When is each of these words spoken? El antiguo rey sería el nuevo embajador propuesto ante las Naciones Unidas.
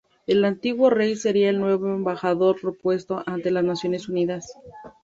El 0.25 0.45
antiguo 0.45 0.89
rey 0.89 1.15
sería 1.15 1.51
el 1.51 1.59
nuevo 1.59 1.85
embajador 1.93 2.59
propuesto 2.59 3.21
ante 3.27 3.51
las 3.51 3.63
Naciones 3.63 4.09
Unidas. 4.09 4.51